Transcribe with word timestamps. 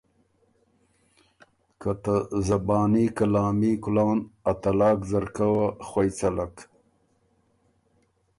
که 1.81 1.91
ته 2.03 2.15
زباني 2.47 3.05
کلامي 3.17 3.71
کلان 3.83 4.17
ا 4.49 4.51
طلاق 4.61 4.99
ځرکه 5.11 5.45
وه 5.53 5.67
خوئ 5.87 6.09
څلک۔ 6.19 6.55